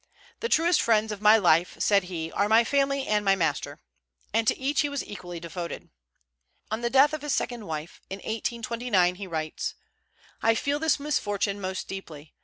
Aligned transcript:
"The 0.39 0.49
truest 0.49 0.81
friends 0.81 1.11
of 1.11 1.21
my 1.21 1.37
life," 1.37 1.75
said 1.79 2.05
he, 2.05 2.31
"are 2.31 2.49
my 2.49 2.63
family 2.63 3.05
and 3.05 3.23
my 3.23 3.35
master;" 3.35 3.79
and 4.33 4.47
to 4.47 4.57
each 4.57 4.81
he 4.81 4.89
was 4.89 5.05
equally 5.05 5.39
devoted. 5.39 5.91
On 6.71 6.81
the 6.81 6.89
death 6.89 7.13
of 7.13 7.21
his 7.21 7.35
second 7.35 7.67
wife, 7.67 8.01
in 8.09 8.17
1829, 8.17 9.13
he 9.13 9.27
writes, 9.27 9.75
"I 10.41 10.55
feel 10.55 10.79
this 10.79 10.99
misfortune 10.99 11.61
most 11.61 11.87
deeply. 11.87 12.33